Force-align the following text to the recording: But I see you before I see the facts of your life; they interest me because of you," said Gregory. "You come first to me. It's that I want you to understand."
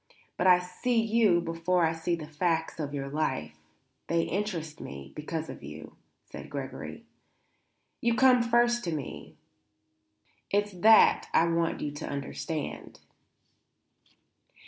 But 0.35 0.47
I 0.47 0.57
see 0.57 0.99
you 0.99 1.41
before 1.41 1.85
I 1.85 1.93
see 1.93 2.15
the 2.15 2.25
facts 2.27 2.79
of 2.79 2.91
your 2.91 3.07
life; 3.07 3.53
they 4.07 4.23
interest 4.23 4.79
me 4.81 5.13
because 5.15 5.47
of 5.47 5.61
you," 5.61 5.95
said 6.25 6.49
Gregory. 6.49 7.05
"You 8.01 8.15
come 8.15 8.41
first 8.41 8.83
to 8.85 8.91
me. 8.95 9.35
It's 10.49 10.71
that 10.71 11.27
I 11.35 11.45
want 11.47 11.81
you 11.81 11.91
to 11.91 12.09
understand." 12.09 12.99